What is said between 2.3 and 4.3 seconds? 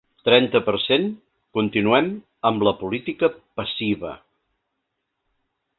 amb la política passiva.